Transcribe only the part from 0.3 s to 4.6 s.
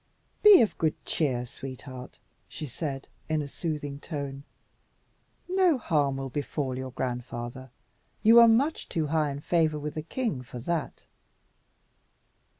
"Be of good cheer, sweetheart," she said, in a soothing tone;